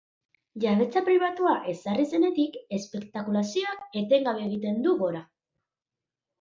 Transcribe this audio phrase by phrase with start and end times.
[0.61, 5.25] Jabetza pribatua ezarri zenetik, espekulazioak etengabe egin du gora.